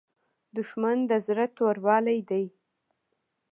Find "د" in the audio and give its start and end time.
1.09-1.11